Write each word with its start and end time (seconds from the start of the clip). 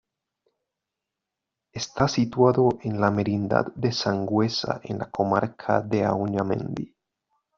Está 1.71 2.07
situado 2.07 2.69
en 2.81 2.99
la 2.99 3.11
Merindad 3.11 3.67
de 3.75 3.91
Sangüesa, 3.91 4.81
en 4.83 4.97
la 4.97 5.11
Comarca 5.11 5.79
de 5.81 6.03
Auñamendi. 6.03 6.95